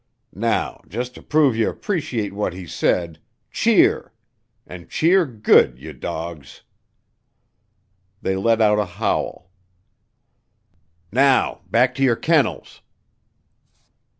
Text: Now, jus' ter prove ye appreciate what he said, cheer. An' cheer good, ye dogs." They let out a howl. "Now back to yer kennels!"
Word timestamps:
Now, 0.33 0.81
jus' 0.87 1.09
ter 1.09 1.21
prove 1.21 1.55
ye 1.55 1.63
appreciate 1.63 2.33
what 2.33 2.53
he 2.53 2.65
said, 2.65 3.19
cheer. 3.51 4.11
An' 4.65 4.87
cheer 4.87 5.27
good, 5.27 5.77
ye 5.77 5.93
dogs." 5.93 6.63
They 8.19 8.35
let 8.35 8.61
out 8.61 8.79
a 8.79 8.85
howl. 8.97 9.51
"Now 11.11 11.61
back 11.69 11.93
to 11.93 12.03
yer 12.03 12.15
kennels!" 12.15 12.81